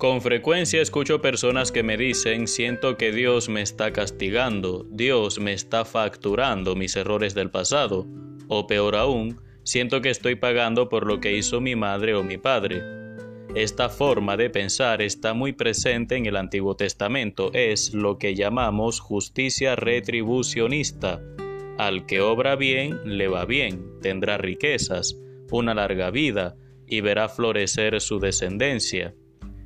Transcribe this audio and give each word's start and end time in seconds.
Con 0.00 0.22
frecuencia 0.22 0.80
escucho 0.80 1.20
personas 1.20 1.70
que 1.70 1.82
me 1.82 1.98
dicen, 1.98 2.48
siento 2.48 2.96
que 2.96 3.12
Dios 3.12 3.50
me 3.50 3.60
está 3.60 3.92
castigando, 3.92 4.86
Dios 4.88 5.38
me 5.38 5.52
está 5.52 5.84
facturando 5.84 6.74
mis 6.74 6.96
errores 6.96 7.34
del 7.34 7.50
pasado, 7.50 8.06
o 8.48 8.66
peor 8.66 8.96
aún, 8.96 9.42
siento 9.62 10.00
que 10.00 10.08
estoy 10.08 10.36
pagando 10.36 10.88
por 10.88 11.06
lo 11.06 11.20
que 11.20 11.36
hizo 11.36 11.60
mi 11.60 11.76
madre 11.76 12.14
o 12.14 12.22
mi 12.22 12.38
padre. 12.38 12.82
Esta 13.54 13.90
forma 13.90 14.38
de 14.38 14.48
pensar 14.48 15.02
está 15.02 15.34
muy 15.34 15.52
presente 15.52 16.16
en 16.16 16.24
el 16.24 16.36
Antiguo 16.36 16.76
Testamento, 16.76 17.50
es 17.52 17.92
lo 17.92 18.16
que 18.16 18.34
llamamos 18.34 19.00
justicia 19.00 19.76
retribucionista. 19.76 21.20
Al 21.76 22.06
que 22.06 22.22
obra 22.22 22.56
bien, 22.56 23.00
le 23.04 23.28
va 23.28 23.44
bien, 23.44 24.00
tendrá 24.00 24.38
riquezas, 24.38 25.18
una 25.50 25.74
larga 25.74 26.10
vida, 26.10 26.56
y 26.86 27.02
verá 27.02 27.28
florecer 27.28 28.00
su 28.00 28.18
descendencia. 28.18 29.14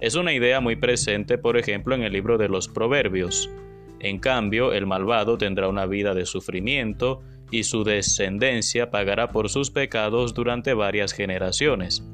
Es 0.00 0.14
una 0.14 0.32
idea 0.32 0.60
muy 0.60 0.76
presente, 0.76 1.38
por 1.38 1.56
ejemplo, 1.56 1.94
en 1.94 2.02
el 2.02 2.12
libro 2.12 2.38
de 2.38 2.48
los 2.48 2.68
Proverbios. 2.68 3.50
En 3.98 4.20
cambio, 4.20 4.72
el 4.72 4.86
malvado 4.86 5.38
tendrá 5.38 5.68
una 5.68 5.86
vida 5.86 6.14
de 6.14 6.24
sufrimiento 6.24 7.20
y 7.50 7.64
su 7.64 7.82
descendencia 7.82 8.90
pagará 8.90 9.28
por 9.28 9.48
sus 9.48 9.70
pecados 9.70 10.34
durante 10.34 10.72
varias 10.72 11.12
generaciones. 11.12 12.04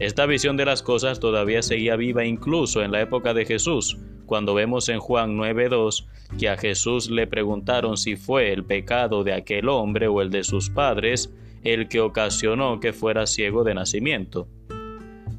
Esta 0.00 0.26
visión 0.26 0.56
de 0.56 0.64
las 0.64 0.82
cosas 0.82 1.20
todavía 1.20 1.62
seguía 1.62 1.94
viva 1.94 2.24
incluso 2.24 2.82
en 2.82 2.90
la 2.90 3.02
época 3.02 3.34
de 3.34 3.44
Jesús, 3.44 3.98
cuando 4.26 4.54
vemos 4.54 4.88
en 4.88 4.98
Juan 4.98 5.36
9.2 5.36 6.06
que 6.38 6.48
a 6.48 6.56
Jesús 6.56 7.08
le 7.08 7.26
preguntaron 7.26 7.96
si 7.96 8.16
fue 8.16 8.52
el 8.52 8.64
pecado 8.64 9.22
de 9.22 9.32
aquel 9.32 9.68
hombre 9.68 10.08
o 10.08 10.22
el 10.22 10.30
de 10.30 10.42
sus 10.44 10.70
padres 10.70 11.32
el 11.64 11.88
que 11.88 12.00
ocasionó 12.00 12.80
que 12.80 12.92
fuera 12.92 13.26
ciego 13.26 13.64
de 13.64 13.74
nacimiento. 13.74 14.48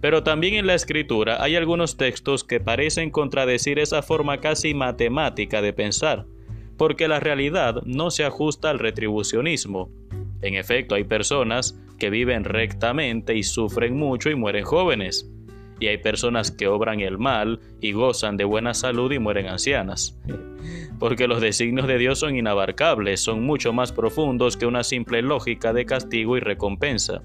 Pero 0.02 0.24
también 0.24 0.54
en 0.54 0.68
la 0.68 0.76
escritura 0.76 1.44
hay 1.44 1.56
algunos 1.56 1.98
textos 1.98 2.44
que 2.44 2.60
parecen 2.60 3.12
contradecir 3.12 3.80
esa 3.80 4.02
forma 4.02 4.40
casi 4.40 4.74
matemática 4.74 5.62
de 5.62 5.74
pensar, 5.74 6.26
porque 6.78 7.08
la 7.08 7.20
realidad 7.20 7.82
no 7.86 8.10
se 8.10 8.24
ajusta 8.24 8.70
al 8.70 8.80
retribucionismo. 8.80 9.90
En 10.42 10.56
efecto, 10.56 10.96
hay 10.96 11.04
personas 11.04 11.78
que 11.98 12.10
viven 12.10 12.46
rectamente 12.46 13.36
y 13.36 13.44
sufren 13.44 13.98
mucho 13.98 14.30
y 14.30 14.36
mueren 14.36 14.64
jóvenes, 14.64 15.30
y 15.80 15.88
hay 15.88 15.98
personas 15.98 16.52
que 16.52 16.68
obran 16.68 17.00
el 17.02 17.18
mal 17.18 17.60
y 17.82 17.92
gozan 17.92 18.38
de 18.38 18.46
buena 18.46 18.74
salud 18.74 19.12
y 19.12 19.20
mueren 19.20 19.48
ancianas. 19.48 20.18
Porque 21.00 21.28
los 21.28 21.42
designios 21.42 21.88
de 21.88 21.98
Dios 21.98 22.20
son 22.20 22.36
inabarcables, 22.36 23.22
son 23.22 23.44
mucho 23.44 23.72
más 23.74 23.92
profundos 23.92 24.58
que 24.58 24.66
una 24.66 24.84
simple 24.84 25.22
lógica 25.22 25.72
de 25.74 25.86
castigo 25.86 26.38
y 26.38 26.42
recompensa. 26.42 27.22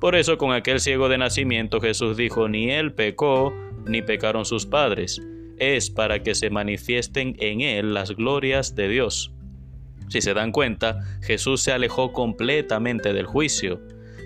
Por 0.00 0.16
eso 0.16 0.38
con 0.38 0.52
aquel 0.52 0.80
ciego 0.80 1.10
de 1.10 1.18
nacimiento 1.18 1.80
Jesús 1.80 2.16
dijo, 2.16 2.48
ni 2.48 2.70
él 2.70 2.94
pecó, 2.94 3.52
ni 3.86 4.00
pecaron 4.00 4.46
sus 4.46 4.64
padres, 4.64 5.20
es 5.58 5.90
para 5.90 6.22
que 6.22 6.34
se 6.34 6.48
manifiesten 6.48 7.36
en 7.38 7.60
él 7.60 7.92
las 7.92 8.16
glorias 8.16 8.74
de 8.74 8.88
Dios. 8.88 9.32
Si 10.08 10.22
se 10.22 10.32
dan 10.32 10.52
cuenta, 10.52 11.00
Jesús 11.22 11.60
se 11.60 11.72
alejó 11.72 12.12
completamente 12.12 13.12
del 13.12 13.26
juicio, 13.26 13.80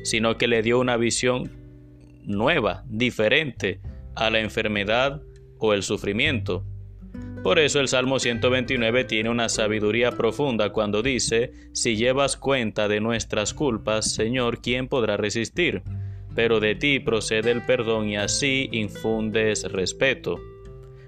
sino 0.04 0.38
que 0.38 0.46
le 0.46 0.62
dio 0.62 0.78
una 0.78 0.96
visión 0.96 1.50
nueva, 2.22 2.84
diferente 2.86 3.80
a 4.14 4.30
la 4.30 4.38
enfermedad 4.38 5.22
o 5.58 5.74
el 5.74 5.82
sufrimiento. 5.82 6.64
Por 7.44 7.58
eso 7.58 7.78
el 7.78 7.88
Salmo 7.88 8.18
129 8.18 9.04
tiene 9.04 9.28
una 9.28 9.50
sabiduría 9.50 10.12
profunda 10.12 10.70
cuando 10.70 11.02
dice, 11.02 11.52
si 11.72 11.94
llevas 11.94 12.38
cuenta 12.38 12.88
de 12.88 13.00
nuestras 13.00 13.52
culpas, 13.52 14.14
Señor, 14.14 14.62
¿quién 14.62 14.88
podrá 14.88 15.18
resistir? 15.18 15.82
Pero 16.34 16.58
de 16.58 16.74
ti 16.74 17.00
procede 17.00 17.50
el 17.50 17.60
perdón 17.60 18.08
y 18.08 18.16
así 18.16 18.70
infundes 18.72 19.70
respeto. 19.70 20.40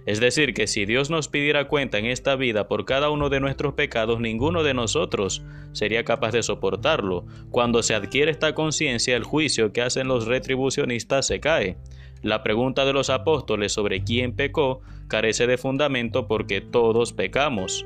Es 0.04 0.20
decir, 0.20 0.52
que 0.52 0.66
si 0.66 0.84
Dios 0.84 1.08
nos 1.08 1.28
pidiera 1.28 1.68
cuenta 1.68 1.96
en 1.96 2.04
esta 2.04 2.36
vida 2.36 2.68
por 2.68 2.84
cada 2.84 3.08
uno 3.08 3.30
de 3.30 3.40
nuestros 3.40 3.72
pecados, 3.72 4.20
ninguno 4.20 4.62
de 4.62 4.74
nosotros 4.74 5.42
sería 5.72 6.04
capaz 6.04 6.32
de 6.32 6.42
soportarlo. 6.42 7.24
Cuando 7.50 7.82
se 7.82 7.94
adquiere 7.94 8.30
esta 8.30 8.54
conciencia, 8.54 9.16
el 9.16 9.24
juicio 9.24 9.72
que 9.72 9.80
hacen 9.80 10.06
los 10.06 10.26
retribucionistas 10.26 11.26
se 11.26 11.40
cae. 11.40 11.78
La 12.22 12.42
pregunta 12.42 12.84
de 12.84 12.92
los 12.92 13.10
apóstoles 13.10 13.72
sobre 13.72 14.02
quién 14.02 14.32
pecó 14.32 14.80
carece 15.08 15.46
de 15.46 15.58
fundamento 15.58 16.26
porque 16.26 16.60
todos 16.60 17.12
pecamos. 17.12 17.84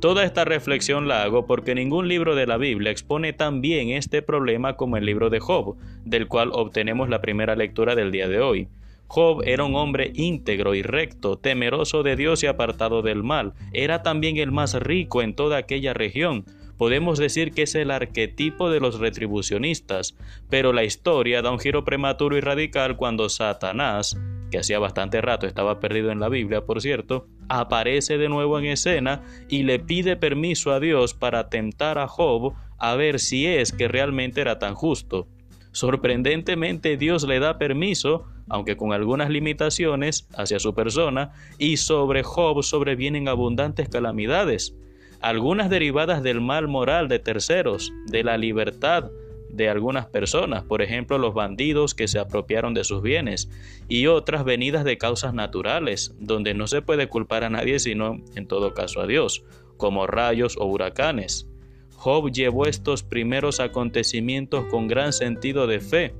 Toda 0.00 0.24
esta 0.24 0.46
reflexión 0.46 1.08
la 1.08 1.22
hago 1.22 1.46
porque 1.46 1.74
ningún 1.74 2.08
libro 2.08 2.34
de 2.34 2.46
la 2.46 2.56
Biblia 2.56 2.90
expone 2.90 3.34
tan 3.34 3.60
bien 3.60 3.90
este 3.90 4.22
problema 4.22 4.76
como 4.76 4.96
el 4.96 5.04
libro 5.04 5.28
de 5.28 5.40
Job, 5.40 5.76
del 6.06 6.26
cual 6.26 6.50
obtenemos 6.54 7.10
la 7.10 7.20
primera 7.20 7.54
lectura 7.54 7.94
del 7.94 8.10
día 8.10 8.26
de 8.26 8.40
hoy. 8.40 8.68
Job 9.08 9.42
era 9.44 9.64
un 9.64 9.74
hombre 9.74 10.12
íntegro 10.14 10.74
y 10.74 10.82
recto, 10.82 11.36
temeroso 11.36 12.02
de 12.02 12.16
Dios 12.16 12.42
y 12.42 12.46
apartado 12.46 13.02
del 13.02 13.22
mal. 13.22 13.52
Era 13.72 14.02
también 14.02 14.38
el 14.38 14.52
más 14.52 14.74
rico 14.80 15.20
en 15.20 15.34
toda 15.34 15.58
aquella 15.58 15.92
región 15.92 16.46
podemos 16.80 17.18
decir 17.18 17.52
que 17.52 17.64
es 17.64 17.74
el 17.74 17.90
arquetipo 17.90 18.70
de 18.70 18.80
los 18.80 19.00
retribucionistas, 19.00 20.16
pero 20.48 20.72
la 20.72 20.82
historia 20.82 21.42
da 21.42 21.50
un 21.50 21.58
giro 21.58 21.84
prematuro 21.84 22.38
y 22.38 22.40
radical 22.40 22.96
cuando 22.96 23.28
Satanás, 23.28 24.18
que 24.50 24.60
hacía 24.60 24.78
bastante 24.78 25.20
rato 25.20 25.46
estaba 25.46 25.78
perdido 25.78 26.10
en 26.10 26.20
la 26.20 26.30
Biblia, 26.30 26.64
por 26.64 26.80
cierto, 26.80 27.26
aparece 27.50 28.16
de 28.16 28.30
nuevo 28.30 28.58
en 28.58 28.64
escena 28.64 29.20
y 29.46 29.64
le 29.64 29.78
pide 29.78 30.16
permiso 30.16 30.72
a 30.72 30.80
Dios 30.80 31.12
para 31.12 31.50
tentar 31.50 31.98
a 31.98 32.08
Job 32.08 32.54
a 32.78 32.94
ver 32.94 33.20
si 33.20 33.46
es 33.46 33.72
que 33.72 33.86
realmente 33.86 34.40
era 34.40 34.58
tan 34.58 34.74
justo. 34.74 35.28
Sorprendentemente 35.72 36.96
Dios 36.96 37.24
le 37.24 37.40
da 37.40 37.58
permiso, 37.58 38.24
aunque 38.48 38.78
con 38.78 38.94
algunas 38.94 39.28
limitaciones, 39.28 40.26
hacia 40.34 40.58
su 40.58 40.74
persona, 40.74 41.32
y 41.58 41.76
sobre 41.76 42.22
Job 42.22 42.62
sobrevienen 42.62 43.28
abundantes 43.28 43.90
calamidades 43.90 44.74
algunas 45.20 45.68
derivadas 45.68 46.22
del 46.22 46.40
mal 46.40 46.68
moral 46.68 47.08
de 47.08 47.18
terceros, 47.18 47.92
de 48.06 48.24
la 48.24 48.38
libertad 48.38 49.10
de 49.50 49.68
algunas 49.68 50.06
personas, 50.06 50.62
por 50.64 50.80
ejemplo 50.80 51.18
los 51.18 51.34
bandidos 51.34 51.94
que 51.94 52.08
se 52.08 52.18
apropiaron 52.18 52.72
de 52.72 52.84
sus 52.84 53.02
bienes, 53.02 53.50
y 53.88 54.06
otras 54.06 54.44
venidas 54.44 54.84
de 54.84 54.96
causas 54.96 55.34
naturales, 55.34 56.14
donde 56.18 56.54
no 56.54 56.66
se 56.66 56.82
puede 56.82 57.08
culpar 57.08 57.44
a 57.44 57.50
nadie 57.50 57.78
sino 57.78 58.20
en 58.36 58.46
todo 58.46 58.74
caso 58.74 59.00
a 59.00 59.06
Dios, 59.06 59.44
como 59.76 60.06
rayos 60.06 60.56
o 60.56 60.66
huracanes. 60.66 61.48
Job 61.96 62.30
llevó 62.30 62.66
estos 62.66 63.02
primeros 63.02 63.60
acontecimientos 63.60 64.64
con 64.66 64.86
gran 64.86 65.12
sentido 65.12 65.66
de 65.66 65.80
fe, 65.80 66.14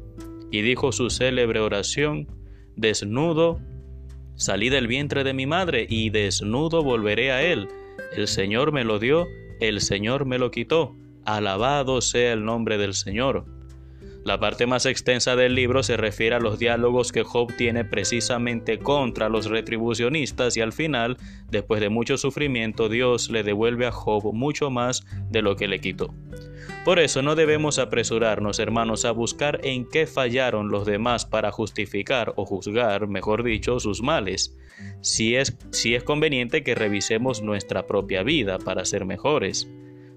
y 0.50 0.62
dijo 0.62 0.90
su 0.90 1.10
célebre 1.10 1.60
oración, 1.60 2.26
desnudo, 2.74 3.60
salí 4.34 4.68
del 4.68 4.88
vientre 4.88 5.22
de 5.22 5.32
mi 5.32 5.46
madre, 5.46 5.86
y 5.88 6.10
desnudo 6.10 6.82
volveré 6.82 7.30
a 7.30 7.42
él 7.42 7.68
el 8.16 8.28
Señor 8.28 8.72
me 8.72 8.84
lo 8.84 8.98
dio, 8.98 9.28
el 9.60 9.80
Señor 9.80 10.24
me 10.26 10.38
lo 10.38 10.50
quitó. 10.50 10.96
Alabado 11.24 12.00
sea 12.00 12.32
el 12.32 12.44
nombre 12.44 12.78
del 12.78 12.94
Señor. 12.94 13.44
La 14.24 14.38
parte 14.38 14.66
más 14.66 14.84
extensa 14.84 15.34
del 15.34 15.54
libro 15.54 15.82
se 15.82 15.96
refiere 15.96 16.36
a 16.36 16.40
los 16.40 16.58
diálogos 16.58 17.10
que 17.10 17.22
Job 17.22 17.54
tiene 17.56 17.86
precisamente 17.86 18.78
contra 18.78 19.30
los 19.30 19.46
retribucionistas 19.46 20.56
y 20.58 20.60
al 20.60 20.72
final, 20.72 21.16
después 21.50 21.80
de 21.80 21.88
mucho 21.88 22.18
sufrimiento, 22.18 22.90
Dios 22.90 23.30
le 23.30 23.42
devuelve 23.42 23.86
a 23.86 23.92
Job 23.92 24.34
mucho 24.34 24.70
más 24.70 25.06
de 25.30 25.40
lo 25.40 25.56
que 25.56 25.68
le 25.68 25.80
quitó. 25.80 26.14
Por 26.84 26.98
eso 26.98 27.20
no 27.20 27.34
debemos 27.34 27.78
apresurarnos, 27.78 28.58
hermanos, 28.58 29.04
a 29.04 29.10
buscar 29.10 29.60
en 29.64 29.86
qué 29.86 30.06
fallaron 30.06 30.70
los 30.70 30.86
demás 30.86 31.26
para 31.26 31.52
justificar 31.52 32.32
o 32.36 32.46
juzgar, 32.46 33.06
mejor 33.06 33.42
dicho, 33.42 33.78
sus 33.80 34.02
males. 34.02 34.56
Si 35.02 35.36
es, 35.36 35.54
conveniente 36.04 36.62
que 36.64 36.74
revisemos 36.74 37.42
nuestra 37.42 37.86
propia 37.86 38.22
vida 38.22 38.58
para 38.58 38.84
ser 38.84 39.04
mejores 39.04 39.68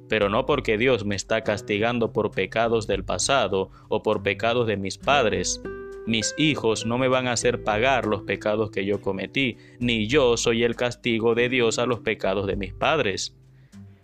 pero 0.10 0.30
no 0.30 0.46
porque 0.46 0.78
Dios 0.78 1.06
me 1.06 1.16
está 1.16 1.42
castigando 1.42 2.12
por 2.14 2.30
pecados 2.30 2.86
del 2.86 3.04
pasado 3.04 3.72
o 3.88 4.04
por 4.04 4.22
pecados 4.22 4.68
de 4.68 4.78
mis 4.78 5.00
padres. 5.00 5.60
Mis 6.06 6.36
hijos 6.38 6.86
no 6.86 7.00
me 7.00 7.08
van 7.08 7.28
a 7.28 7.32
hacer 7.32 7.64
pagar 7.64 8.06
los 8.06 8.22
pecados 8.22 8.70
que 8.70 8.86
yo 8.86 9.02
cometí, 9.02 9.58
ni 9.80 10.08
yo 10.08 10.38
soy 10.38 10.66
el 10.66 10.76
castigo 10.76 11.34
de 11.34 11.50
Dios 11.50 11.80
a 11.80 11.88
los 11.88 12.02
pecados 12.02 12.46
de 12.46 12.58
mis 12.58 12.74
padres. 12.74 13.36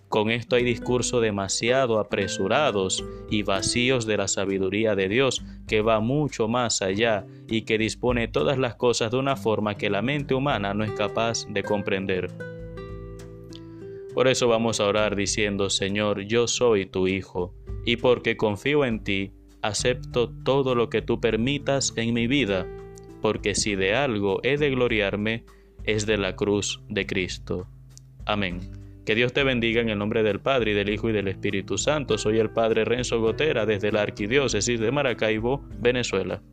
Con 0.09 0.31
esto 0.31 0.55
hay 0.55 0.63
discursos 0.63 1.21
demasiado 1.21 1.99
apresurados 1.99 3.05
y 3.29 3.43
vacíos 3.43 4.07
de 4.07 4.17
la 4.17 4.27
sabiduría 4.27 4.95
de 4.95 5.07
Dios, 5.07 5.43
que 5.67 5.81
va 5.81 5.99
mucho 5.99 6.47
más 6.47 6.81
allá 6.81 7.27
y 7.47 7.61
que 7.61 7.77
dispone 7.77 8.27
todas 8.27 8.57
las 8.57 8.73
cosas 8.73 9.11
de 9.11 9.17
una 9.17 9.35
forma 9.35 9.75
que 9.75 9.91
la 9.91 10.01
mente 10.01 10.33
humana 10.33 10.73
no 10.73 10.83
es 10.83 10.91
capaz 10.93 11.45
de 11.47 11.61
comprender. 11.61 12.27
Por 14.15 14.27
eso 14.27 14.47
vamos 14.47 14.79
a 14.79 14.87
orar 14.87 15.15
diciendo, 15.15 15.69
Señor, 15.69 16.21
yo 16.21 16.47
soy 16.47 16.87
tu 16.87 17.07
Hijo, 17.07 17.53
y 17.85 17.97
porque 17.97 18.35
confío 18.35 18.85
en 18.85 19.03
ti, 19.03 19.33
acepto 19.61 20.29
todo 20.43 20.73
lo 20.73 20.89
que 20.89 21.03
tú 21.03 21.21
permitas 21.21 21.93
en 21.95 22.15
mi 22.15 22.25
vida, 22.25 22.65
porque 23.21 23.53
si 23.53 23.75
de 23.75 23.93
algo 23.93 24.39
he 24.41 24.57
de 24.57 24.71
gloriarme, 24.71 25.45
es 25.83 26.07
de 26.07 26.17
la 26.17 26.35
cruz 26.35 26.81
de 26.89 27.05
Cristo. 27.05 27.67
Amén. 28.25 28.78
Que 29.09 29.15
Dios 29.15 29.33
te 29.33 29.43
bendiga 29.43 29.81
en 29.81 29.89
el 29.89 29.97
nombre 29.97 30.21
del 30.21 30.39
Padre 30.39 30.69
y 30.69 30.73
del 30.75 30.87
Hijo 30.87 31.09
y 31.09 31.13
del 31.13 31.27
Espíritu 31.27 31.79
Santo. 31.79 32.19
Soy 32.19 32.37
el 32.37 32.51
Padre 32.51 32.85
Renzo 32.85 33.19
Gotera 33.19 33.65
desde 33.65 33.91
la 33.91 34.03
Arquidiócesis 34.03 34.79
de 34.79 34.91
Maracaibo, 34.91 35.65
Venezuela. 35.79 36.43